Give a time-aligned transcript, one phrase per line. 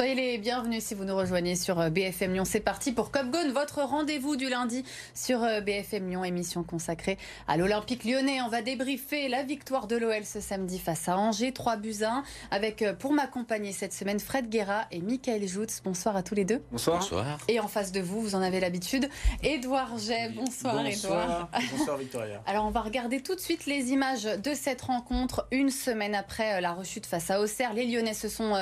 [0.00, 2.46] Soyez les bienvenus si vous nous rejoignez sur euh, BFM Lyon.
[2.46, 7.18] C'est parti pour Cop Gone, votre rendez-vous du lundi sur euh, BFM Lyon, émission consacrée
[7.46, 8.40] à l'Olympique lyonnais.
[8.40, 12.14] On va débriefer la victoire de l'OL ce samedi face à Angers, 3 buts à
[12.14, 15.82] 1, avec euh, pour m'accompagner cette semaine Fred Guerra et Michael Joutz.
[15.84, 16.62] Bonsoir à tous les deux.
[16.72, 17.00] Bonsoir.
[17.00, 17.36] Bonsoir.
[17.48, 19.06] Et en face de vous, vous en avez l'habitude,
[19.42, 20.30] Édouard Jet.
[20.34, 21.50] Bonsoir, Édouard.
[21.76, 22.42] Bonsoir Victoria.
[22.46, 25.46] Alors on va regarder tout de suite les images de cette rencontre.
[25.50, 28.54] Une semaine après la rechute face à Auxerre, les Lyonnais se sont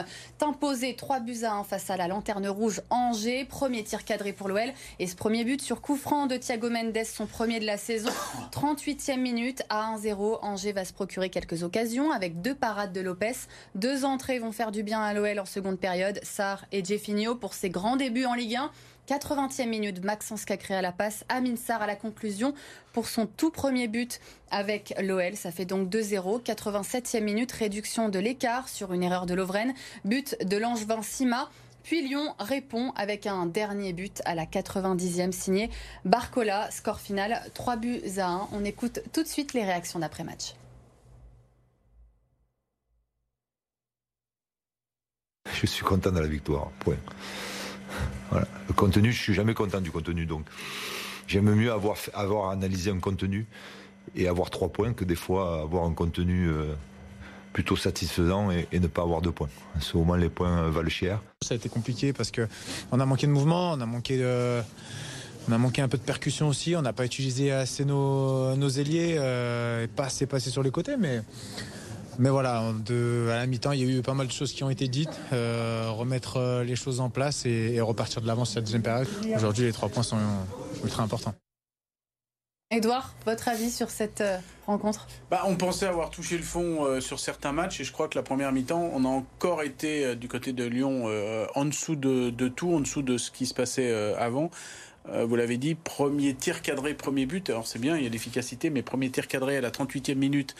[0.42, 3.45] imposés 3 buts 1 face à la Lanterne Rouge Angers.
[3.45, 4.73] Premier tir cadré pour l'OL.
[4.98, 8.10] Et ce premier but sur coup franc de Thiago Mendes, son premier de la saison.
[8.52, 10.38] 38e minute à 1-0.
[10.42, 13.34] Angers va se procurer quelques occasions avec deux parades de Lopez.
[13.74, 16.19] Deux entrées vont faire du bien à l'OL en seconde période.
[16.22, 18.70] Sarr et Jeffinho pour ses grands débuts en Ligue 1.
[19.09, 22.53] 80e minute, Maxence Cacré à la passe, Amin Sarr à la conclusion
[22.93, 25.34] pour son tout premier but avec l'OL.
[25.34, 26.42] Ça fait donc 2-0.
[26.42, 29.73] 87e minute, réduction de l'écart sur une erreur de Lovren.
[30.05, 31.48] But de Langevin Sima.
[31.84, 35.70] Puis Lyon répond avec un dernier but à la 90e signé
[36.05, 36.70] Barcola.
[36.70, 38.48] Score final 3 buts à 1.
[38.53, 40.55] On écoute tout de suite les réactions d'après-match.
[45.50, 46.70] Je suis content de la victoire.
[46.81, 46.98] Point.
[48.33, 50.27] Le contenu, je suis jamais content du contenu.
[50.27, 50.47] Donc,
[51.27, 53.47] j'aime mieux avoir, avoir analysé un contenu
[54.17, 56.75] et avoir trois points que des fois avoir un contenu euh,
[57.53, 59.48] plutôt satisfaisant et, ne pas avoir de points.
[59.94, 61.20] Au moins, les points valent cher.
[61.42, 62.47] Ça a été compliqué parce que
[62.92, 64.22] on a manqué de mouvement, on a manqué.
[65.48, 68.69] On a manqué un peu de percussion aussi, on n'a pas utilisé assez nos, nos
[68.69, 71.22] ailiers euh, et pas assez passé sur les côtés, mais
[72.19, 74.64] mais voilà, de, à la mi-temps, il y a eu pas mal de choses qui
[74.64, 75.20] ont été dites.
[75.33, 79.06] Euh, remettre euh, les choses en place et, repartir de l'avant sur la deuxième période.
[79.36, 80.19] Aujourd'hui, les trois points sont
[80.83, 81.34] ultra importants.
[82.70, 85.06] Edouard, votre avis sur cette euh, rencontre?
[85.30, 88.25] Bah, On pensait avoir touché le fond sur certains matchs et je crois que la
[88.25, 91.06] première mi-temps, on a encore été du côté de Lyon
[91.54, 94.50] en dessous de, de, tout, en dessous de ce qui se passait avant.
[95.06, 97.48] vous l'avez dit, premier tir cadré, premier but.
[97.48, 100.54] Alors c'est bien, il y a l'efficacité, mais premier tir cadré à la 38e minute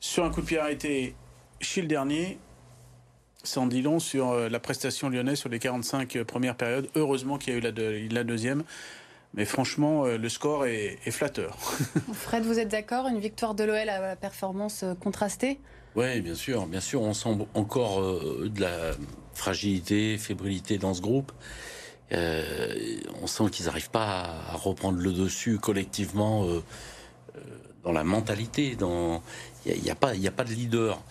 [0.00, 1.14] sur un coup de pied arrêté
[1.60, 2.38] chez le dernier,
[3.42, 6.88] ça en dit long sur euh, la prestation lyonnaise sur les 45 euh, premières périodes.
[6.94, 8.64] Heureusement qu'il y a eu la, deuxième.
[9.34, 11.56] Mais franchement, euh, le score est, flatteur.
[12.12, 13.06] Fred, vous êtes d'accord?
[13.06, 15.60] Une victoire de l'OL à la performance contrastée?
[15.94, 16.66] Oui, bien sûr.
[16.66, 18.92] Bien sûr, on sent encore de la
[19.34, 21.32] fragilité, fébrilité dans ce groupe.
[22.12, 26.46] on sent qu'ils n'arrivent pas à reprendre le dessus collectivement
[27.82, 29.22] dans la mentalité, dans
[29.66, 31.02] il n'y a, pas, a pas de leader.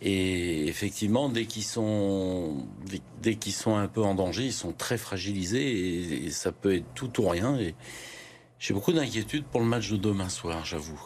[0.00, 2.64] Et effectivement, dès qu'ils sont,
[3.20, 6.86] dès qu'ils sont un peu en danger, ils sont très fragilisés et, ça peut être
[6.94, 7.58] tout ou rien.
[7.58, 7.74] Et
[8.60, 11.00] j'ai beaucoup d'inquiétude pour le match de demain soir, j'avoue.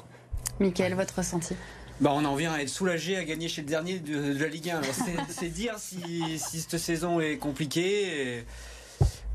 [0.61, 1.55] Michael, votre ressenti?
[2.01, 4.71] Bah, on en vient à être soulagé à gagner chez le dernier de, la Ligue
[4.71, 4.81] 1.
[5.29, 6.01] C'est dire si,
[6.39, 8.39] si, cette saison est compliquée.
[8.39, 8.45] Et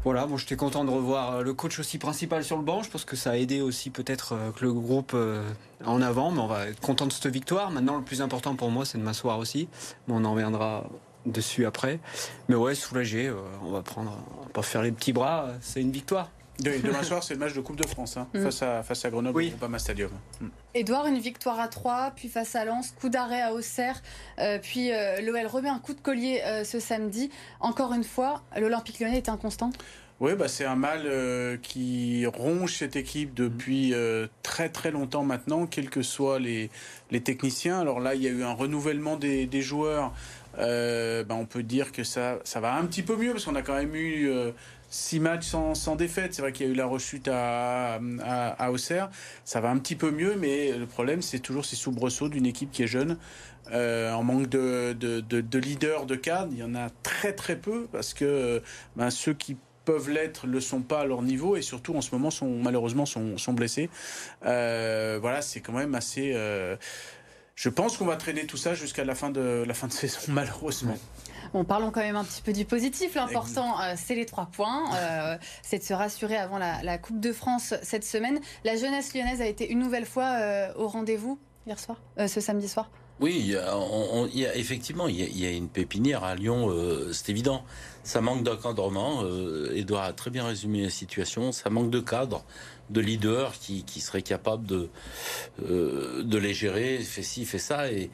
[0.04, 2.84] voilà, j'étais content de revoir euh, le coach aussi principal sur le banc.
[2.84, 5.44] Je pense que ça a aidé aussi peut-être euh, que le groupe euh,
[5.86, 7.72] en avant, mais on va être content de cette victoire.
[7.72, 9.68] Maintenant, le plus important pour moi, c'est de m'asseoir aussi.
[10.08, 10.86] Mais on en reviendra
[11.26, 12.00] dessus après.
[12.48, 13.32] Mais ouais, soulagé,
[13.64, 14.14] on va prendre,
[14.44, 15.50] on va faire les petits bras.
[15.62, 16.30] C'est une victoire.
[16.60, 18.44] Demain soir, c'est le match de Coupe de France hein, mm.
[18.44, 19.54] face, à, face à Grenoble oui.
[19.62, 20.12] au Stadium.
[20.74, 21.16] Edouard, mm.
[21.16, 24.02] une victoire à 3, puis face à Lens, coup d'arrêt à Auxerre,
[24.62, 24.90] puis
[25.22, 27.30] l'OL remet un coup de collier ce samedi.
[27.60, 29.72] Encore une fois, l'Olympique lyonnais est inconstant
[30.20, 35.24] oui, bah c'est un mal euh, qui ronge cette équipe depuis euh, très très longtemps
[35.24, 36.72] maintenant, quels que soient les,
[37.12, 37.80] les techniciens.
[37.80, 40.12] Alors là, il y a eu un renouvellement des, des joueurs.
[40.58, 43.54] Euh, bah, on peut dire que ça, ça va un petit peu mieux parce qu'on
[43.54, 44.28] a quand même eu
[44.90, 46.34] six matchs sans, sans défaite.
[46.34, 49.10] C'est vrai qu'il y a eu la rechute à, à, Auxerre.
[49.46, 52.72] Ça va un petit peu mieux, mais le problème, c'est toujours ces soubresauts d'une équipe
[52.72, 53.18] qui est jeune.
[53.72, 57.58] en manque de, de, de, de leader, de cadre, il y en a très très
[57.58, 58.62] peu parce que
[58.96, 62.14] ben, ceux qui peuvent l'être le sont pas à leur niveau et surtout en ce
[62.14, 63.90] moment sont malheureusement sont, sont blessés.
[64.46, 66.34] Euh, voilà, c'est quand même assez.
[66.36, 66.76] Euh,
[67.58, 70.20] je pense qu'on va traîner tout ça jusqu'à la fin de la fin de saison
[70.30, 70.98] malheureusement.
[71.54, 73.16] Bon, parlons quand même un petit peu du positif.
[73.16, 74.86] L'important, euh, c'est les trois points.
[75.64, 78.40] c'est de se rassurer avant la, Coupe de France cette semaine.
[78.64, 80.38] La jeunesse lyonnaise a été une nouvelle fois
[80.76, 82.90] au rendez-vous hier soir, ce samedi soir?
[83.20, 86.70] Oui, y a, effectivement, il y a, une pépinière à Lyon,
[87.14, 87.64] c'est évident.
[88.08, 89.24] Ça manque d'encadrement.
[89.24, 91.52] Euh, Edouard a très bien résumé la situation.
[91.52, 92.46] Ça manque de cadre,
[92.90, 94.90] de leader qui, qui serait capable de,
[95.64, 97.92] euh, de les gérer, fait ci, fait ça.
[97.92, 98.10] Et,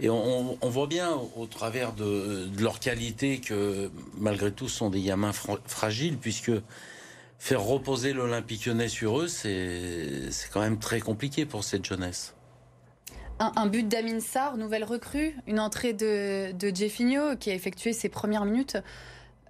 [0.00, 5.00] et on, voit bien au travers de, de, leur qualité que malgré tout, sont des
[5.00, 6.52] gamins fragiles, puisque
[7.38, 12.34] faire reposer l'Olympique lyonnais sur eux, c'est quand même très compliqué pour cette jeunesse.
[13.38, 17.92] Un, un but d'Amin Sarr, nouvelle recrue, une entrée de, de Jeffinho qui a effectué
[17.92, 18.78] ses premières minutes.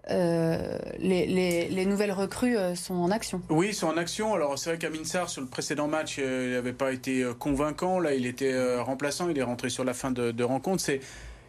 [0.09, 3.43] Les, nouvelles recrues sont en action.
[3.49, 4.35] Oui, sont en action.
[4.35, 7.99] Alors c'est vrai qu'Aminsar, sur le précédent match, il n'avait pas été convaincant.
[7.99, 10.83] Là, il était remplaçant, il est rentré sur la fin de, rencontre.
[10.83, 11.01] C'est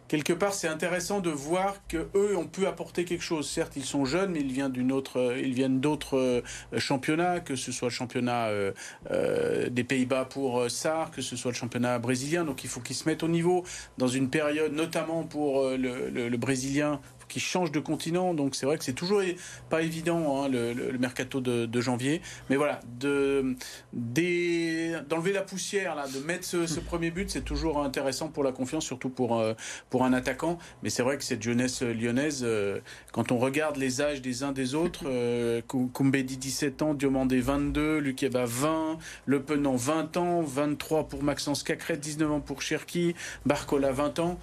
[0.08, 3.48] quelque part, c'est intéressant de voir que eux ont pu apporter quelque chose.
[3.48, 6.42] Certes, ils sont jeunes, mais ils viennent euh, d'autres euh,
[6.78, 11.56] championnats, que ce soit le championnat euh, des Pays-Bas pour SAR, que ce soit le
[11.56, 12.44] championnat brésilien.
[12.44, 13.64] Donc, il faut qu'ils se mettent au niveau
[13.98, 18.34] dans une période, notamment pour le Brésilien, qui change de continent.
[18.34, 19.22] Donc c'est vrai que c'est toujours
[19.70, 22.20] pas évident hein, le, mercato de, janvier.
[22.50, 23.54] Mais voilà, de
[23.92, 28.84] d'enlever la poussière là, de mettre ce, premier but, c'est toujours intéressant pour la confiance,
[28.84, 29.54] surtout pour euh,
[29.90, 30.58] pour un attaquant.
[30.82, 32.80] Mais c'est vrai que cette jeunesse lyonnaise, euh,
[33.12, 37.98] quand on regarde les âges des uns des autres, euh, Koumbedi 17 ans, Diomandé 22,
[37.98, 43.14] Lukeba 20, Le Penant 20 ans, 23 pour Maxence Cacret, 19 ans pour Cherki,
[43.46, 44.38] Barcola 20 ans.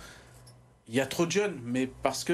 [0.88, 2.34] Il y a trop de jeunes, mais parce que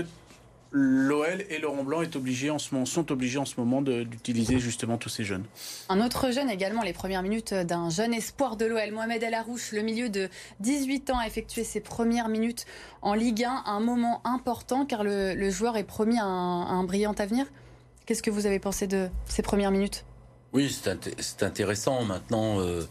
[0.71, 4.59] l'OL et Laurent Blanc est obligé en ce moment, sont obligés en ce moment d'utiliser
[4.59, 5.43] justement tous ces jeunes.
[5.89, 9.73] Un autre jeune également, les premières minutes d'un jeune espoir de l'OL, Mohamed El Arouche,
[9.73, 10.29] le milieu de
[10.61, 12.65] 18 ans, a effectué ses premières minutes
[13.01, 17.45] en Ligue 1, un moment important car le, joueur est promis à un, brillant avenir.
[18.05, 20.05] Qu'est-ce que vous avez pensé de ces premières minutes?
[20.53, 20.73] Oui,
[21.19, 22.59] c'est intéressant maintenant.
[22.59, 22.83] Euh,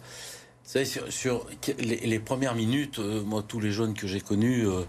[0.64, 1.46] sur,
[1.78, 4.82] les, premières minutes, euh, moi, tous les jeunes que j'ai connus, euh,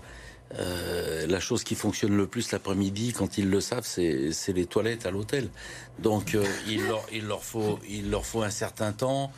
[0.60, 5.06] euh, la chose qui fonctionne le plus l'après-midi, quand ils le savent, c'est les toilettes
[5.06, 5.50] à l'hôtel.
[6.00, 9.32] Donc euh, il, leur, il, leur faut, il leur faut un certain temps.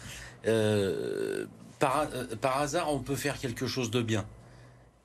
[0.47, 1.45] Euh,
[1.79, 2.07] par,
[2.41, 4.25] par, hasard, on peut faire quelque chose de bien.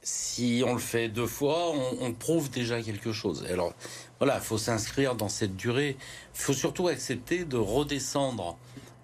[0.00, 3.44] Si on le fait deux fois, on, on prouve déjà quelque chose.
[3.50, 3.74] Alors
[4.18, 5.96] voilà, il faut s'inscrire dans cette durée.
[6.34, 8.56] Il faut surtout accepter de redescendre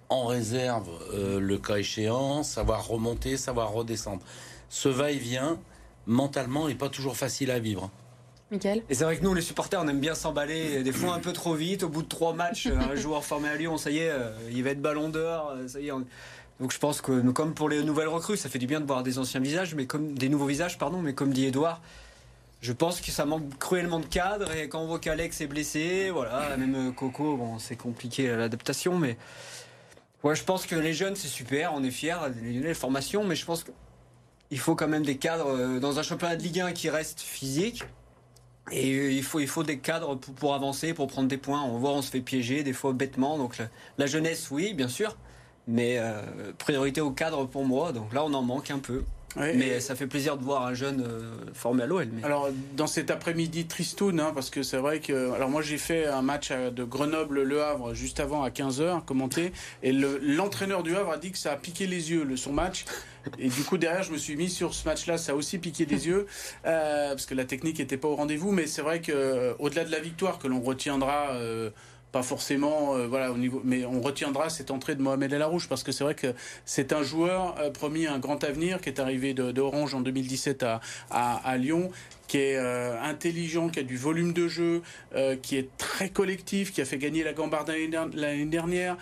[0.08, 4.22] en réserve le cas échéant, savoir remonter, savoir redescendre.
[4.68, 5.58] Ce va-et-vient,
[6.06, 7.90] mentalement n'est pas toujours facile à vivre.
[8.50, 11.20] Michael Et c'est vrai que nous, les supporters, on aime bien s'emballer des fois un
[11.20, 11.82] peu trop vite.
[11.82, 14.62] Au bout de trois matchs, un joueur formé à Lyon, ça y est, euh, il
[14.62, 15.52] va être ballon d'or.
[15.56, 15.92] Euh, ça y est.
[16.60, 19.02] Donc je pense que, comme pour les nouvelles recrues, ça fait du bien de voir
[19.02, 21.00] des anciens visages, mais comme des nouveaux visages, pardon.
[21.00, 21.80] Mais comme dit Edouard,
[22.60, 24.54] je pense que ça manque cruellement de cadre.
[24.54, 28.98] Et quand on voit qu'Alex est blessé, voilà, même euh, Coco, bon, c'est compliqué l'adaptation,
[28.98, 29.16] mais
[30.22, 31.72] ouais, je pense que les jeunes, c'est super.
[31.74, 33.72] On est fiers, les formations, mais je pense que
[34.54, 37.20] il faut quand même des cadres euh, dans un championnat de Ligue 1 qui reste
[37.20, 37.82] physique.
[38.70, 41.60] Et euh, il faut, il faut des cadres pour, avancer, pour prendre des points.
[41.64, 43.36] On voit, on se fait piéger des fois bêtement.
[43.36, 43.60] Donc
[43.98, 45.16] la, jeunesse, oui, bien sûr.
[45.66, 46.22] Mais euh,
[46.56, 47.90] priorité au cadre pour moi.
[47.90, 49.02] Donc là, on en manque un peu
[49.36, 52.08] mais ça fait plaisir de voir un jeune euh, formé à l'OL.
[52.22, 55.32] Alors, dans cet après-midi tristoun, hein, parce que c'est vrai que.
[55.32, 59.52] Alors, moi, j'ai fait un match de Grenoble-Le Havre juste avant à 15h, commenté,
[59.82, 62.84] et l'entraîneur du Havre a dit que ça a piqué les yeux, le, son match.
[63.38, 65.86] Et du coup, derrière, je me suis mis sur ce match-là, ça a aussi piqué
[65.86, 66.26] des yeux,
[66.66, 69.90] euh, parce que la technique n'était pas au rendez-vous, mais c'est vrai qu'au-delà euh, de
[69.90, 71.38] la victoire, que l'on retiendra
[72.14, 75.82] pas forcément, euh, voilà, au niveau, mais on retiendra cette entrée de Mohamed El parce
[75.82, 76.32] que c'est vrai que
[76.64, 79.60] c'est un joueur euh, promis un grand avenir qui est arrivé de,
[79.94, 80.80] en 2017 à,
[81.10, 81.90] à, Lyon
[82.34, 84.82] qui est euh, intelligent, qui a du volume de jeu,
[85.42, 87.72] qui est très collectif, qui a fait gagner la Gambarde
[88.14, 88.96] l'année dernière,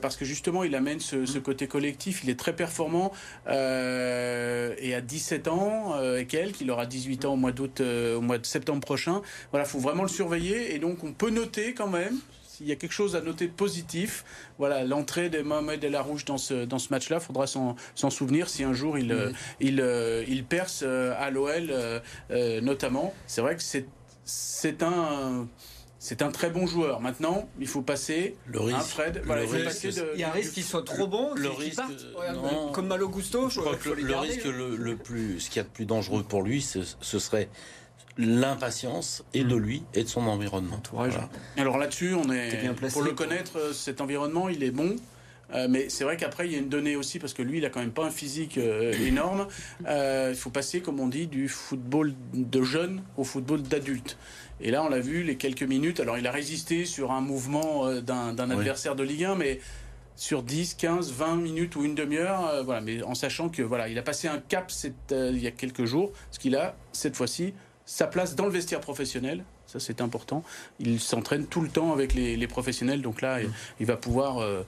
[0.00, 3.10] parce que justement il amène ce, côté collectif, il est très performant,
[3.48, 8.38] et à 17 ans et quelques, il aura 18 ans au mois d'août, au mois
[8.38, 9.20] de septembre prochain.
[9.50, 12.16] Voilà, faut vraiment le surveiller, et donc on peut noter quand même,
[12.56, 14.24] s'il y a quelque chose à noter de positif,
[14.58, 17.76] voilà, l'entrée de Mohamed El Arouche dans ce, dans ce match-là, il faudra s'en
[18.10, 21.72] souvenir si un jour il, euh, il, euh, il, perce euh, à l'OL
[22.62, 23.14] notamment.
[23.26, 25.46] C'est vrai que c'est un
[25.98, 27.00] c'est un très bon joueur.
[27.00, 28.90] Maintenant, il faut passer le risque.
[28.90, 29.22] Fred.
[29.24, 31.82] il, y a un risque qu'il soit trop bon, le risque,
[32.72, 33.48] comme Malo Gusto.
[33.48, 36.42] Je, crois que le, risque le, plus, ce qu'il y a de plus dangereux pour
[36.42, 37.48] lui, ce serait
[38.18, 39.58] l'impatience et de hmm.
[39.58, 40.80] lui et de son environnement.
[41.56, 44.96] Alors là-dessus, on est, pour le connaître, euh, cet environnement, il est bon.
[45.54, 47.64] Euh, mais c'est vrai qu'après, il y a une donnée aussi, parce que lui, il
[47.64, 49.46] a quand même pas un physique euh, énorme.
[49.86, 54.18] il faut passer, comme on dit, du football de jeunes au football d'adulte.
[54.60, 56.00] Et là, on l'a vu, les quelques minutes.
[56.00, 59.60] Alors, il a résisté sur un mouvement d'un adversaire de Ligue 1, mais
[60.16, 62.80] sur 10, 15, 20 minutes ou une demi-heure, voilà.
[62.80, 64.72] Mais en sachant que voilà, il a passé un cap
[65.10, 67.52] il y a quelques jours, ce qu'il a cette fois-ci
[67.86, 69.44] sa place dans le vestiaire professionnel.
[69.66, 70.42] Ça, c'est important.
[70.80, 73.00] Il s'entraîne tout le temps avec les, professionnels.
[73.00, 73.38] Donc là,
[73.80, 74.64] il, va pouvoir euh,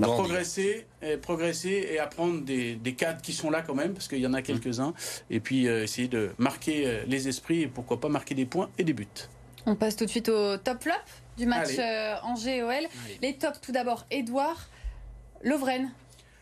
[0.00, 4.26] progresser, et progresser et apprendre des, cadres qui sont là quand même, parce qu'il y
[4.26, 4.94] en a quelques-uns.
[5.30, 8.70] Et puis euh, essayer de marquer euh, les esprits et pourquoi pas marquer des points
[8.78, 9.08] et des buts.
[9.66, 10.92] On passe tout de suite au top flop
[11.38, 11.78] du match
[12.22, 12.86] Angers-OL.
[13.22, 14.68] Les tops, tout d'abord, Edouard
[15.42, 15.90] Lovren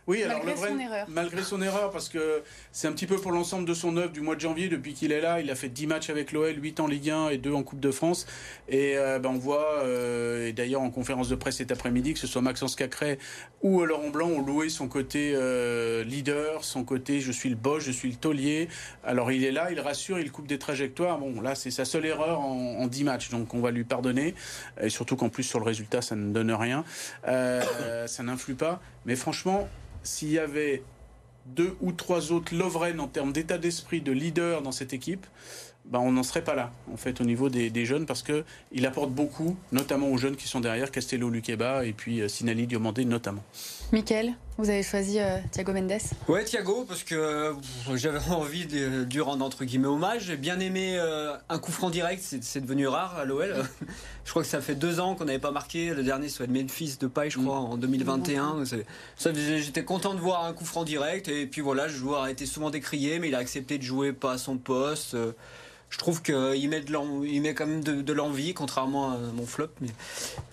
[0.09, 1.06] Oui, alors Malgré le vrai, son erreur.
[1.09, 2.42] malgré son erreur, parce que
[2.73, 5.12] c'est un petit peu pour l'ensemble de son œuvre du mois de janvier, depuis qu'il
[5.12, 7.52] est là, il a fait 10 matchs avec l'OL, 8 en Ligue 1 et 2
[7.52, 8.26] en Coupe de France.
[8.68, 12.18] Et euh, ben, on voit, euh, et d'ailleurs en conférence de presse cet après-midi, que
[12.18, 13.18] ce soit Maxence Cacré
[13.62, 17.85] ou Laurent Blanc ont loué son côté euh, leader, son côté je suis le boss,
[17.85, 18.68] je suis le taulier.
[19.04, 21.18] Alors il est là, il rassure, il coupe des trajectoires.
[21.18, 24.35] Bon, là c'est sa seule erreur en, en 10 matchs, donc on va lui pardonner.
[24.80, 26.85] Et surtout qu'en plus sur le résultat, ça ne donne rien.
[27.25, 28.80] Ça n'influe pas.
[29.06, 29.68] Mais franchement,
[30.02, 30.82] s'il y avait
[31.47, 35.26] deux ou trois autres Lovren en termes d'état d'esprit, de leader dans cette équipe,
[35.85, 38.44] ben on n'en serait pas là, en fait, au niveau des, des jeunes, parce que
[38.71, 42.68] il apporte beaucoup, notamment aux jeunes qui sont derrière, Castello, Luqueba et puis euh, Sinali
[42.68, 43.42] Diomandé notamment.
[43.92, 45.92] Mickaël, vous avez choisi euh, Thiago Mendes
[46.28, 47.52] Ouais, Thiago, parce que euh,
[47.94, 50.25] j'avais envie de, de lui rendre entre guillemets hommage.
[50.25, 53.64] J'ai bien aimé euh, un coup franc direct, c'est devenu rare à l'OL.
[54.25, 55.94] je crois que ça fait deux ans qu'on n'avait pas marqué.
[55.94, 58.56] Le dernier, soit Memphis de paille, je crois, en 2021.
[58.56, 61.28] Donc c'est- ça faisait- J'étais content de voir un coup franc direct.
[61.28, 64.12] Et puis voilà, le joueur a été souvent décrié, mais il a accepté de jouer
[64.12, 65.14] pas à son poste.
[65.14, 65.32] Euh,
[65.90, 69.18] Je trouve qu'il met, de l'en- il met quand même de, de l'envie, contrairement à
[69.35, 69.68] mon flop.
[69.82, 69.88] Mais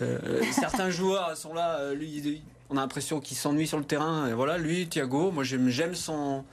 [0.02, 4.28] euh, certains joueurs sont là, lui, on a l'impression qu'il s'ennuie sur le terrain.
[4.28, 6.44] Et voilà, lui, Thiago, moi j'aime, son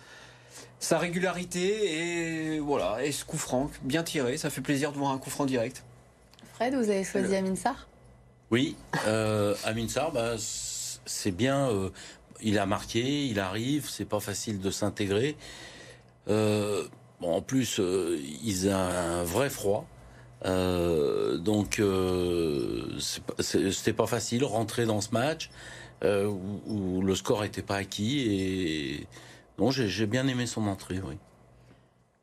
[0.79, 5.11] sa régularité et voilà, et ce coup franc, bien tiré, ça fait plaisir de voir
[5.11, 5.83] un coup franc direct.
[6.55, 7.89] Fred, vous avez choisi Amin Sarr?
[8.51, 11.71] Oui, euh, Amin Sarr, bah, c'est bien.
[11.71, 11.91] euh,
[12.43, 15.37] il a marqué, il arrive, c'est pas facile de s'intégrer.
[16.29, 16.87] Euh,
[17.21, 19.87] bon, en plus, euh, il a un vrai froid.
[20.45, 22.99] Euh, donc, euh,
[23.41, 25.51] c'était pas facile rentrer dans ce match
[26.05, 26.27] euh,
[26.67, 28.21] où, le score n'était pas acquis.
[28.21, 29.07] Et
[29.71, 31.17] j'ai j'ai bien aimé son entrée, oui.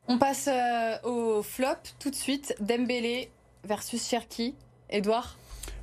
[0.07, 1.67] On passe euh, au flop
[1.99, 2.55] tout de suite.
[2.59, 3.31] Dembélé
[3.63, 4.55] versus Cherki.
[4.89, 5.37] Edouard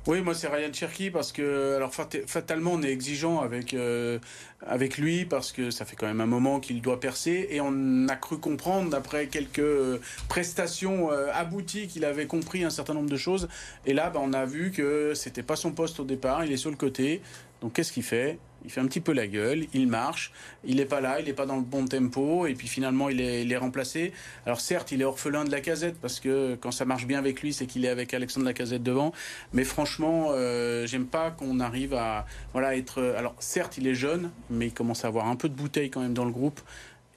[0.07, 4.17] Oui, moi c'est Ryan Cherky parce que alors fat- fatalement on est exigeant avec euh,
[4.65, 8.07] avec lui parce que ça fait quand même un moment qu'il doit percer et on
[8.07, 13.11] a cru comprendre d'après quelques euh, prestations euh, abouties qu'il avait compris un certain nombre
[13.11, 13.47] de choses
[13.85, 16.57] et là bah, on a vu que c'était pas son poste au départ, il est
[16.57, 17.21] sur le côté.
[17.61, 18.39] Donc qu'est-ce qu'il fait?
[18.65, 20.31] Il fait un petit peu la gueule, il marche,
[20.63, 23.21] il n'est pas là, il n'est pas dans le bon tempo, et puis finalement il
[23.21, 24.13] est, remplacé.
[24.45, 27.41] Alors certes, il est orphelin de la casette, parce que quand ça marche bien avec
[27.41, 29.11] lui, c'est qu'il est avec Alexandre Lacazette devant.
[29.53, 33.01] Mais franchement, euh, j'aime pas qu'on arrive à voilà, être...
[33.17, 36.01] Alors certes, il est jeune, mais il commence à avoir un peu de bouteille quand
[36.01, 36.59] même dans le groupe.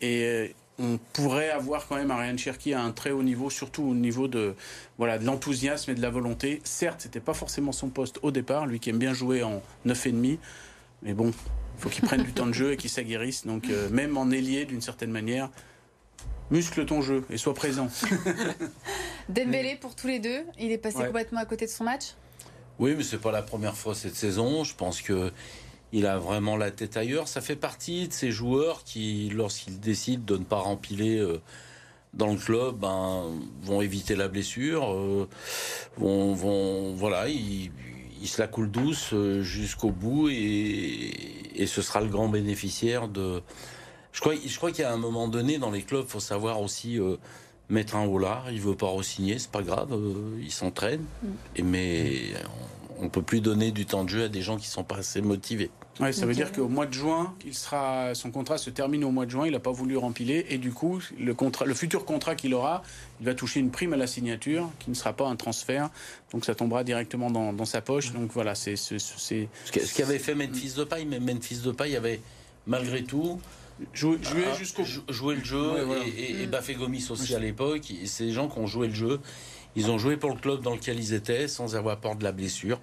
[0.00, 0.48] Et euh,
[0.78, 3.94] on pourrait avoir quand même un Ryan Cherky à un très haut niveau, surtout au
[3.94, 4.54] niveau de
[4.98, 6.60] voilà de l'enthousiasme et de la volonté.
[6.64, 10.38] Certes, c'était pas forcément son poste au départ, lui qui aime bien jouer en 9,5,
[11.04, 13.46] mais bon, il faut qu'il prenne du temps de jeu et qu'il s'aguerrisse.
[13.46, 15.50] Donc euh, même en ailier, d'une certaine manière,
[16.50, 17.88] muscle ton jeu et sois présent.
[19.28, 20.42] Dembélé pour tous les deux.
[20.58, 21.06] Il est passé Ouais.
[21.06, 22.14] complètement à côté de son match?
[22.78, 24.64] Oui, mais c'est pas la première fois cette saison.
[24.64, 25.30] Je pense que
[25.92, 27.28] il a vraiment la tête ailleurs.
[27.28, 31.40] Ça fait partie de ces joueurs qui, lorsqu'ils décident de ne pas rempiler euh,
[32.14, 33.30] dans le club, ben,
[33.62, 35.28] vont éviter la blessure, euh,
[35.96, 37.70] vont, vont, voilà, ils,
[38.24, 41.12] ils se la coulent douce euh, jusqu'au bout et,
[41.54, 43.42] et ce sera le grand bénéficiaire de.
[44.12, 46.62] Je crois, je crois qu'il y a un moment donné dans les clubs, faut savoir
[46.62, 47.16] aussi euh,
[47.68, 48.42] mettre un haut là.
[48.50, 51.04] Il veut pas re-signer, c'est pas grave, euh, il s'entraîne.
[51.54, 52.32] Et mais
[52.98, 54.96] on, on peut plus donner du temps de jeu à des gens qui sont pas
[54.96, 55.70] assez motivés.
[56.00, 59.12] Ouais, ça veut dire qu'au mois de juin, il sera, son contrat se termine au
[59.12, 59.46] mois de juin.
[59.46, 62.82] Il n'a pas voulu rempiler et du coup, le contrat, le futur contrat qu'il aura,
[63.20, 65.90] il va toucher une prime à la signature, qui ne sera pas un transfert.
[66.32, 68.12] Donc ça tombera directement dans, dans sa poche.
[68.12, 72.20] Donc voilà, c'est, Ce ce qu'avait fait Memphis Depay, mais Memphis Depay avait
[72.66, 73.40] malgré tout
[73.92, 76.06] jouer, jouer ah, jusqu'au le jeu Ouais, voilà.
[76.06, 77.90] et, et, et Bafé Gomis aussi à l'époque.
[77.90, 79.20] Et des gens qui ont joué le jeu.
[79.76, 82.32] Ils ont joué pour le club dans lequel ils étaient sans avoir peur de la
[82.32, 82.80] blessure.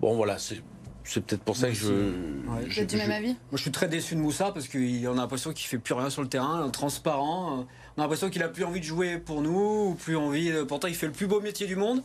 [0.00, 0.60] Bon voilà, c'est
[1.04, 1.88] c'est peut-être pour ça que je.
[1.92, 4.78] Ouais, Vous êtes du même avis Moi, je suis très déçu de Moussa parce qu'on
[4.78, 7.60] a l'impression qu'il fait plus rien sur le terrain, transparent.
[7.60, 7.62] euh,
[7.96, 10.50] On a l'impression qu'il a plus envie de jouer pour nous, ou plus envie.
[10.52, 12.02] de- Pourtant, il fait le plus beau métier du monde.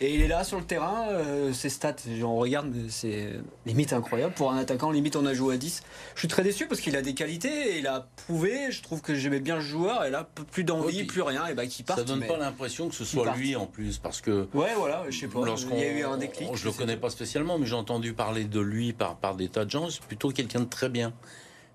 [0.00, 3.30] Et il est là sur le terrain, euh, ses stats, on regarde, c'est
[3.66, 4.32] limite incroyable.
[4.34, 5.82] Pour un attaquant, limite on a joué à 10.
[6.14, 9.00] Je suis très déçu parce qu'il a des qualités, et il a prouvé, je trouve
[9.02, 11.98] que j'aimais bien le joueur, et là, plus d'envie, plus rien, et bah qu'il parte.
[11.98, 15.18] Ça donne pas l'impression que ce soit lui en plus, parce que Ouais, voilà, je
[15.18, 15.40] sais pas.
[15.72, 16.48] Il y a eu un déclic.
[16.54, 19.64] je le connais pas spécialement, mais j'ai entendu parler de lui par par des tas
[19.64, 19.90] de gens.
[19.90, 21.12] C'est plutôt quelqu'un de très bien.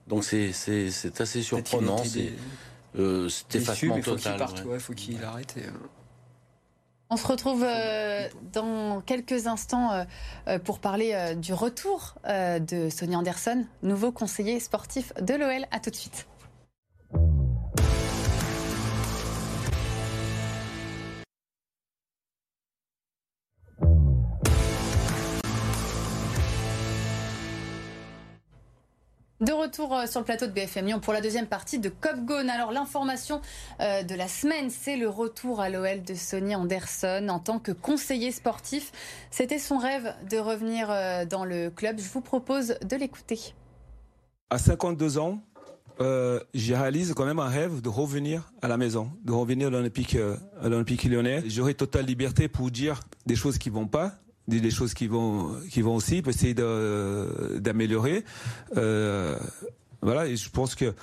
[0.07, 0.51] Donc c'est
[1.19, 1.97] assez surprenant.
[1.97, 2.33] était C'est dé-
[2.99, 4.37] euh, effacement mais faut qu'il total.
[4.39, 4.71] parte, ouais.
[4.73, 5.55] ouais, faut qu'il arrête.
[5.57, 5.71] et, euh,
[7.09, 10.03] On se retrouve euh, dans quelques instants euh,
[10.47, 15.65] euh, pour parler euh, du retour de Sonny Anderson, nouveau conseiller sportif de l'OL.
[15.71, 16.25] À tout de suite.
[29.43, 32.15] De retour euh, sur le plateau de BFM Lyon pour la deuxième partie de Cop
[32.23, 32.49] Gone.
[32.49, 33.41] Alors l'information
[33.81, 37.73] euh, de la semaine, c'est le retour à l'OL de Sonny Anderson en tant que
[37.73, 38.93] conseiller sportif.
[39.31, 41.99] C'était son rêve de revenir euh, dans le club.
[41.99, 43.53] Je vous propose de l'écouter.
[44.49, 45.41] À 52 ans,
[45.99, 49.71] euh, je réalise quand même un rêve de revenir à la maison, de revenir à
[49.71, 51.43] l'Olympique, à l'Olympique lyonnais.
[51.47, 55.81] J'aurai totale liberté pour dire des choses qui vont pas, des, choses qui vont qui
[55.81, 58.23] vont aussi pour essayer d'améliorer.
[58.77, 59.37] Euh,
[60.01, 60.93] voilà, et je pense que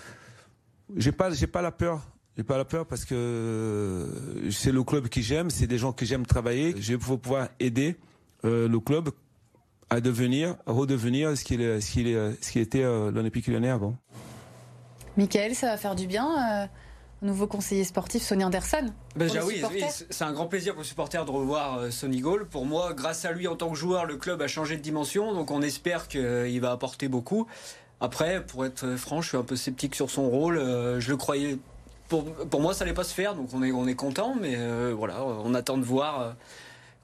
[0.96, 2.02] j'ai pas j'ai pas la peur.
[2.36, 4.06] J'ai pas la peur parce que
[4.50, 6.74] c'est le club que j'aime, c'est des gens que j'aime travailler.
[6.78, 7.96] Je vais pouvoir aider
[8.44, 9.10] euh, le club
[9.90, 12.06] à devenir, à redevenir ce qu'il ce qu'il
[12.40, 13.96] ce qui était euh, l'Olympique Lyonnais avant.
[15.16, 16.68] Michael, ça va faire du bien.
[17.22, 18.86] Nouveau conseiller sportif Sonny Anderson.
[19.16, 19.62] Ben, oui,
[20.10, 22.46] c'est un grand plaisir pour le supporter de revoir euh, Sonny Gall.
[22.46, 25.34] Pour moi, grâce à lui en tant que joueur, le club a changé de dimension,
[25.34, 27.46] donc on espère qu'il va apporter beaucoup.
[28.00, 30.58] Après, pour être franc, je suis un peu sceptique sur son rôle.
[30.58, 31.58] Euh, je le croyais.
[32.08, 34.54] Pour, pour moi, ça n'allait pas se faire, donc on est, on est content, mais
[34.56, 36.34] euh, voilà, on attend de voir.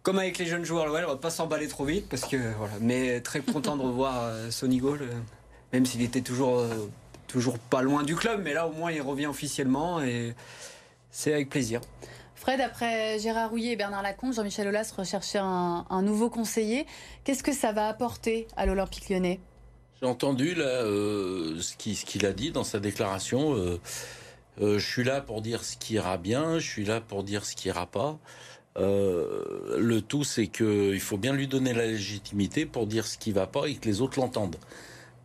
[0.02, 2.74] Comme avec les jeunes joueurs, on va pas s'emballer trop vite, parce que voilà.
[2.80, 5.00] Mais très content de revoir Sonny Gall,
[5.72, 6.62] même s'il était toujours
[7.26, 10.34] toujours pas loin du club, mais là au moins il revient officiellement et
[11.10, 11.80] c'est avec plaisir.
[12.34, 16.86] Fred, après Gérard Rouillet et Bernard Lacombe, Jean-Michel Aulas recherchait un, nouveau conseiller.
[17.24, 19.40] Qu'est-ce que ça va apporter à l'Olympique lyonnais?
[20.00, 23.56] J'ai entendu là, euh, ce qu'il a dit dans sa déclaration.
[23.56, 23.80] Euh,
[24.60, 27.44] euh, je suis là pour dire ce qui ira bien, je suis là pour dire
[27.44, 28.18] ce qui ira pas.
[28.76, 33.46] le tout, c'est qu'il faut bien lui donner la légitimité pour dire ce qui va
[33.46, 34.56] pas et que les autres l'entendent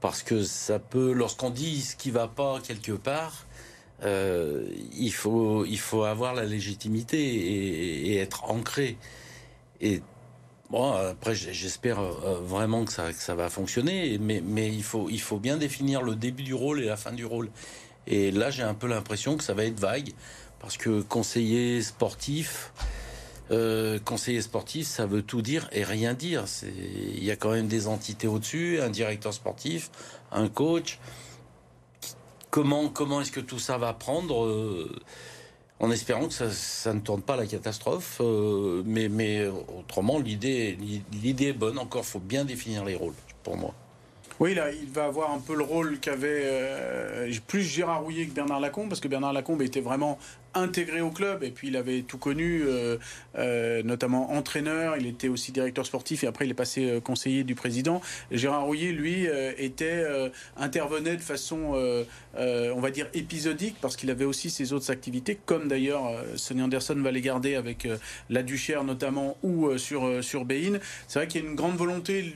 [0.01, 3.45] parce que ça peut, lorsqu'on dit ce qui va pas quelque part,
[4.03, 8.97] euh, il faut il faut avoir la légitimité et, être ancré.
[9.79, 10.01] Et
[10.71, 15.21] bon, après j'espère euh, vraiment que ça ça va fonctionner, mais mais il faut il
[15.21, 17.51] faut bien définir le début du rôle et la fin du rôle.
[18.07, 20.11] Et là j'ai un peu l'impression que ça va être vague
[20.59, 22.73] parce que conseiller sportif.
[23.51, 26.45] Euh, conseiller sportif, ça veut tout dire et rien dire.
[26.63, 29.91] Il y a quand même des entités au-dessus, un directeur sportif,
[30.31, 30.99] un coach.
[32.49, 34.89] Comment, comment est-ce que tout ça va prendre euh,
[35.81, 38.19] En espérant que ça, ne tourne pas la catastrophe.
[38.21, 40.77] Euh, mais, autrement, l'idée
[41.23, 41.77] est bonne.
[41.77, 43.73] Encore, faut bien définir les rôles, pour moi.
[44.39, 48.61] Oui, là, il va avoir un peu le rôle qu'avait plus Gérard Rouillet que Bernard
[48.61, 50.17] Lacombe, parce que Bernard Lacombe était vraiment
[50.53, 52.97] intégré au club et puis il avait tout connu, euh,
[53.37, 57.55] euh, notamment entraîneur, il était aussi directeur sportif et après il est passé conseiller du
[57.55, 58.01] président.
[58.31, 60.05] Gérard Rouillet, lui, était
[60.57, 61.73] intervenait de façon,
[62.35, 66.95] on va dire, épisodique parce qu'il avait aussi ses autres activités, comme d'ailleurs Sonny Anderson
[66.95, 67.87] va les garder avec
[68.29, 70.79] la Duchère notamment ou sur, sur Bein.
[71.07, 72.35] C'est vrai qu'il y a une grande volonté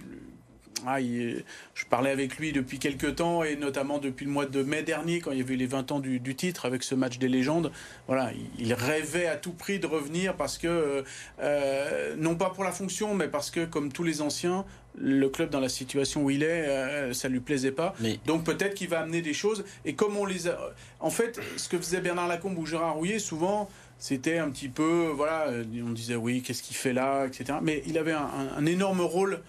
[0.86, 4.84] ah, je parlais avec lui depuis quelques temps et notamment depuis le mois de mai
[4.84, 7.72] dernier quand il y avait les 20 ans du, titre avec ce match des légendes.
[8.08, 11.04] Voilà, il, rêvait à tout prix de revenir parce que,
[11.40, 14.66] euh, non pas pour la fonction, mais parce que comme tous les anciens,
[14.98, 17.96] le club dans la situation où il est, euh, ça lui plaisait pas.
[18.26, 19.66] Donc peut-être qu'il va amener des choses.
[19.86, 20.58] Et comme on les a...
[21.00, 25.08] En fait, ce que faisait Bernard Lacombe ou Gérard Rouillet, souvent, c'était un petit peu...
[25.16, 25.48] Voilà,
[25.86, 27.60] on disait oui, qu'est-ce qu'il fait là, etc.
[27.62, 29.40] Mais il avait un énorme rôle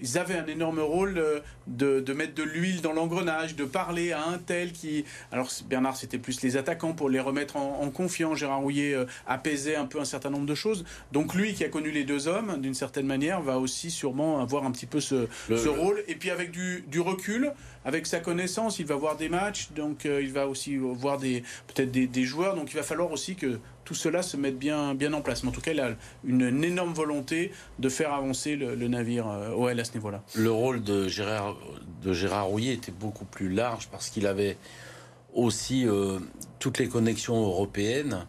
[0.00, 4.26] ils avaient un énorme rôle euh, de, mettre de l'huile dans l'engrenage, de parler à
[4.26, 5.04] un tel qui...
[5.32, 8.38] Alors Bernard, c'était plus les attaquants pour les remettre en, confiance.
[8.38, 10.84] Gérard Rouillet euh, apaisait un peu un certain nombre de choses.
[11.12, 14.64] Donc lui, qui a connu les deux hommes, d'une certaine manière, va aussi sûrement avoir
[14.64, 15.26] un petit peu ce,
[15.68, 16.02] rôle.
[16.08, 17.52] Et puis avec du, recul,
[17.84, 21.42] avec sa connaissance, il va voir des matchs, donc euh, il va aussi voir des
[21.68, 22.54] peut-être des joueurs.
[22.54, 25.42] Donc il va falloir aussi que tout cela se mette bien, en place.
[25.42, 25.94] Mais en tout cas, il a
[26.24, 30.22] une, énorme volonté de faire avancer le, navire euh, OL à ce niveau-là.
[30.34, 31.56] Le rôle de Gérard,
[32.02, 34.58] de Rouillet était beaucoup plus large parce qu'il avait
[35.32, 36.18] aussi euh,
[36.58, 38.26] toutes les connexions européennes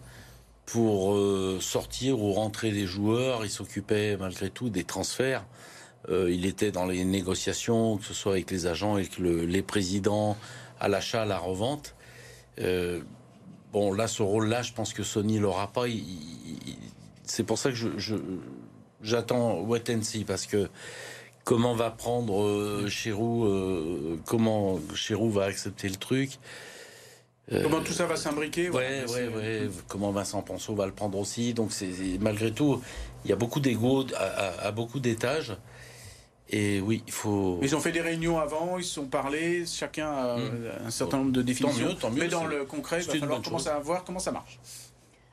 [0.65, 3.43] pour euh, sortir ou rentrer des joueurs.
[3.43, 5.45] Il s'occupait malgré tout des transferts.
[6.09, 10.37] il était dans les négociations, que ce soit avec les agents, avec les présidents,
[10.79, 11.95] à l'achat, à la revente.
[13.77, 15.83] Bon, là, ce rôle-là, je pense que Sony l'aura pas.
[17.25, 18.15] c'est pour ça que je,
[19.03, 20.67] j'attends wait and see parce que
[21.43, 26.39] comment va prendre euh, euh comment Chirou va accepter le truc.
[27.51, 29.69] Euh, comment tout ça va s'imbriquer Ouais, ouais, ouais.
[29.87, 31.53] Comment Vincent Ponceau va le prendre aussi.
[31.53, 32.81] Donc, c'est malgré tout,
[33.25, 35.55] il y a beaucoup d'ego à, beaucoup d'étages.
[36.49, 37.59] Et oui, il faut.
[37.61, 40.71] Ils ont fait des réunions avant, ils se sont parlé, chacun a hmm.
[40.85, 41.93] un certain nombre de définitions.
[41.95, 44.59] Tant mieux, Mais dans le concret, il va falloir commencer à voir comment ça marche.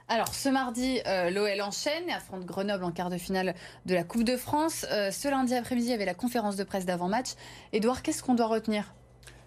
[0.09, 3.55] Alors, ce mardi, euh, l'OL enchaîne et affronte Grenoble en quart de finale
[3.87, 4.85] de la Coupe de France.
[4.91, 7.29] Euh, ce lundi après-midi, il y avait la conférence de presse d'avant-match.
[7.73, 8.93] Edouard, qu'est-ce qu'on doit retenir?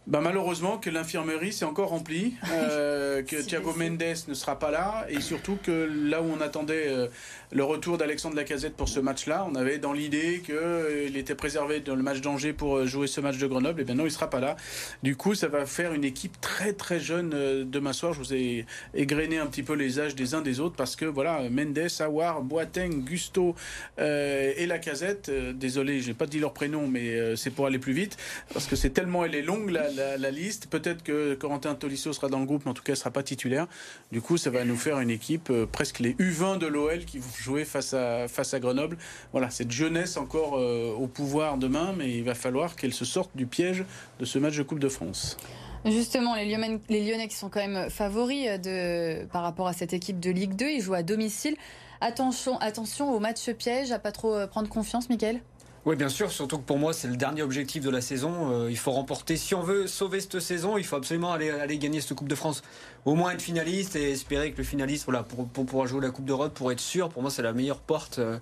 [0.07, 5.05] Bah malheureusement que l'infirmerie s'est encore remplie, euh, que Thiago Mendes ne sera pas là
[5.09, 7.07] et surtout que là où on attendait euh,
[7.51, 11.81] le retour d'Alexandre Lacazette pour ce match-là, on avait dans l'idée qu'il euh, était préservé
[11.81, 14.29] dans le match d'Angers pour jouer ce match de Grenoble et bien non il sera
[14.29, 14.55] pas là.
[15.03, 17.31] Du coup ça va faire une équipe très très jeune
[17.69, 18.13] demain soir.
[18.13, 21.03] Je vous ai égrené un petit peu les âges des uns des autres parce que
[21.03, 23.55] voilà Mendes, Awar, Boateng, Gusto
[23.97, 25.29] et Lacazette.
[25.29, 28.15] désolé j'ai pas dit leur prénom mais c'est pour aller plus vite
[28.53, 30.67] parce que c'est tellement elle est longue là la, liste.
[30.67, 33.23] Peut-être que Corentin Tolisso sera dans le groupe, mais en tout cas, ne sera pas
[33.23, 33.67] titulaire.
[34.11, 37.19] Du coup, ça va nous faire une équipe euh, presque les U20 de l'OL qui
[37.19, 38.97] vont jouer face à, face à Grenoble.
[39.31, 43.31] Voilà, cette jeunesse encore euh, au pouvoir demain, mais il va falloir qu'elle se sorte
[43.35, 43.83] du piège
[44.19, 45.37] de ce match de Coupe de France.
[45.85, 50.31] Justement, les Lyonnais, qui sont quand même favoris euh, par rapport à cette équipe de
[50.31, 51.55] Ligue 2, ils jouent à domicile.
[52.01, 55.41] Attention, attention au match piège, à pas trop prendre confiance, Mickaël?
[55.87, 58.51] Oui, bien sûr, surtout que pour moi, c'est le dernier objectif de la saison.
[58.51, 59.37] Euh, il faut remporter.
[59.37, 62.61] Si on veut sauver cette saison, il faut absolument aller, gagner cette Coupe de France.
[63.05, 66.25] Au moins être finaliste et espérer que le finaliste, voilà, pour, pouvoir jouer la Coupe
[66.25, 68.19] d'Europe, pour être sûr, pour moi, c'est la meilleure porte.
[68.19, 68.37] Euh,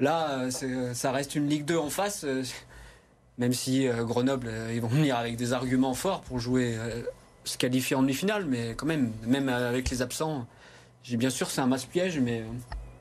[0.00, 0.48] là,
[0.94, 2.44] ça reste une Ligue 2 en face, euh,
[3.36, 6.78] même si Grenoble, ils vont venir avec des arguments forts pour jouer,
[7.44, 10.46] se qualifier en demi-finale, mais quand même, même avec les absents,
[11.02, 12.42] j'ai bien sûr, c'est un match piège, mais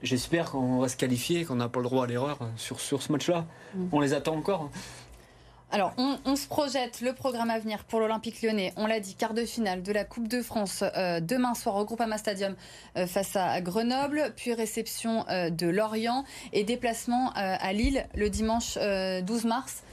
[0.01, 3.12] j'espère qu'on va se qualifier, qu'on n'a pas le droit à l'erreur sur, sur ce
[3.12, 3.45] match-là.
[3.75, 3.85] Mm.
[3.91, 4.69] On les attend encore.
[5.71, 8.73] Alors, on, se projette le programme à venir pour l'Olympique lyonnais.
[8.75, 11.85] On l'a dit, quart de finale de la Coupe de France euh, demain soir au
[11.85, 12.55] Groupama Stadium
[12.97, 18.77] euh, face à Grenoble, puis réception euh, de Lorient et déplacement à Lille le dimanche
[18.77, 19.83] 12 mars.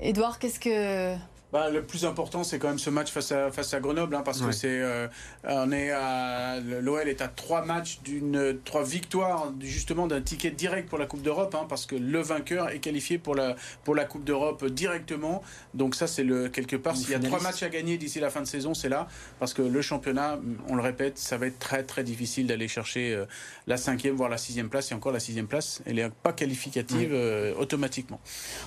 [0.00, 1.14] Édouard, qu'est-ce que
[1.52, 4.22] bah, le plus important, c'est quand même ce match face à, face à Grenoble, hein,
[4.24, 5.06] parce que c'est, euh,
[5.44, 10.88] on est à, l'OL est à trois matchs d'une, trois victoires, justement d'un ticket direct
[10.88, 14.06] pour la Coupe d'Europe, hein, parce que le vainqueur est qualifié pour la, pour la
[14.06, 15.42] Coupe d'Europe directement.
[15.74, 16.96] Donc ça, c'est le quelque part.
[16.96, 19.06] S'il y a trois matchs à gagner d'ici la fin de saison, c'est là,
[19.38, 20.38] parce que le championnat,
[20.68, 23.26] on le répète, ça va être très très difficile d'aller chercher euh,
[23.66, 27.10] la cinquième, voire la sixième place, et encore la sixième place, elle n'est pas qualificative
[27.12, 28.20] euh, automatiquement.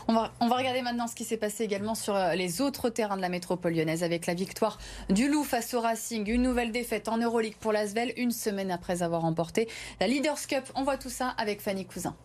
[0.07, 3.17] On va, on va regarder maintenant ce qui s'est passé également sur les autres terrain
[3.17, 4.77] de la métropole lyonnaise avec la victoire
[5.09, 6.29] du Loup face au Racing.
[6.29, 9.67] Une nouvelle défaite en Euroleague pour l'Asvel une semaine après avoir remporté
[9.99, 10.63] la Leaders Cup.
[10.75, 12.15] On voit tout ça avec Fanny Cousin.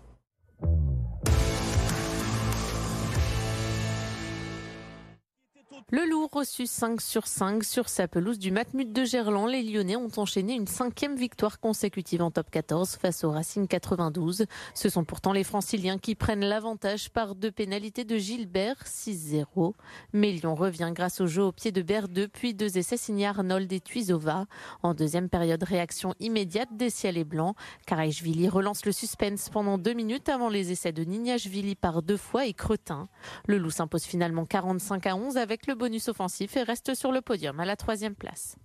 [5.88, 9.48] Le Loup reçu 5 sur 5 sur sa pelouse du Matmut de Gerland.
[9.48, 14.44] Les Lyonnais ont enchaîné une cinquième victoire consécutive en top 14 face au Racing 92.
[14.74, 19.74] Ce sont pourtant les franciliens qui prennent l'avantage par deux pénalités de Gilbert 6-0.
[20.12, 23.72] Mais Lyon revient grâce au jeu au pied de Berdeux puis deux essais signés Arnold
[23.72, 24.46] et Tuisova.
[24.84, 27.56] En deuxième période, réaction immédiate des ciels et blancs.
[27.86, 32.46] Karaishvili relance le suspense pendant deux minutes avant les essais de Nignashvili par deux fois
[32.46, 33.08] et Cretin.
[33.46, 37.20] Le Loup s'impose finalement 45 à 11 avec le bonus offensif et reste sur le
[37.20, 38.56] podium à la troisième place.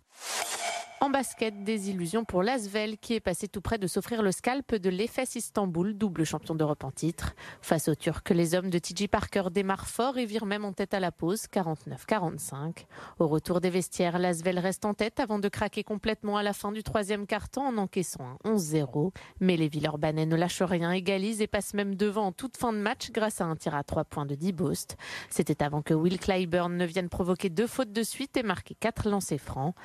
[1.01, 4.75] En basket, des illusions pour l'Asvel qui est passé tout près de s'offrir le scalp
[4.75, 7.35] de l'EFS Istanbul, double champion d'Europe en titre.
[7.61, 10.93] Face aux Turcs, les hommes de TJ Parker démarrent fort et virent même en tête
[10.93, 12.85] à la pause, 49-45.
[13.19, 16.71] Au retour des vestiaires, l'Asvel reste en tête avant de craquer complètement à la fin
[16.71, 19.11] du troisième quart-temps en encaissant un 11-0.
[19.41, 22.79] Mais les Villeurbanais ne lâchent rien, égalisent et passent même devant en toute fin de
[22.79, 24.95] match grâce à un tir à trois points de Dibost.
[25.29, 29.09] C'était avant que Will Clyburn ne vienne provoquer deux fautes de suite et marquer quatre
[29.09, 29.75] lancers francs.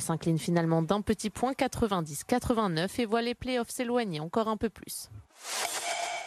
[0.00, 5.10] S'incline finalement d'un petit point 90-89 et voit les playoffs s'éloigner encore un peu plus.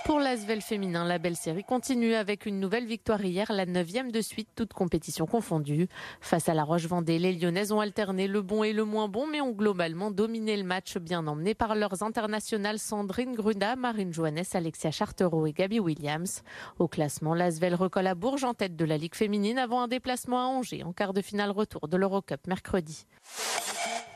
[0.06, 4.22] Pour l'Asvel féminin, la belle série continue avec une nouvelle victoire hier, la neuvième de
[4.22, 5.88] suite, toute compétition confondue.
[6.22, 9.42] Face à la Roche-Vendée, les Lyonnaises ont alterné le bon et le moins bon, mais
[9.42, 14.92] ont globalement dominé le match, bien emmené par leurs internationales Sandrine Gruda, Marine Joannes, Alexia
[14.92, 16.44] Chartereau et Gabi Williams.
[16.78, 20.40] Au classement, l'Asvel recolle à Bourges en tête de la Ligue féminine avant un déplacement
[20.40, 23.08] à Angers en quart de finale retour de l'Eurocup mercredi.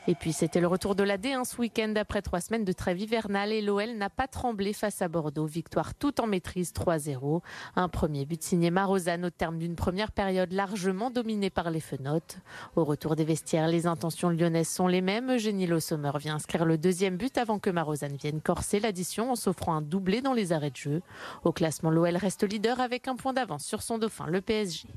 [0.08, 2.98] Et puis c'était le retour de la D1 ce week-end après trois semaines de trêve
[2.98, 5.46] hivernale et l'OL n'a pas tremblé face à Bordeaux.
[5.46, 7.42] Victoire tout en maîtrise 3-0.
[7.76, 12.38] Un premier but signé Marozane au terme d'une première période largement dominée par les fenotes.
[12.76, 15.30] Au retour des vestiaires, les intentions lyonnaises sont les mêmes.
[15.30, 15.78] Eugénie Le
[16.18, 20.22] vient inscrire le deuxième but avant que Marozane vienne corser l'addition en s'offrant un doublé
[20.22, 21.02] dans les arrêts de jeu.
[21.44, 24.88] Au classement, l'OL reste leader avec un point d'avance sur son dauphin, le PSG.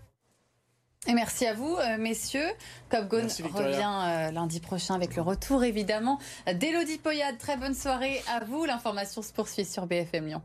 [1.08, 2.48] Et merci à vous, euh, messieurs.
[2.90, 7.38] Copgone revient euh, lundi prochain avec le retour, évidemment, d'Elodie Poyade.
[7.38, 8.66] Très bonne soirée à vous.
[8.66, 10.42] L'information se poursuit sur BFM Lyon.